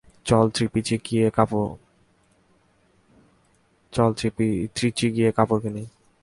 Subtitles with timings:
[0.25, 0.97] চল ত্রিচি
[5.15, 5.83] গিয়ে কাপড় কিনি।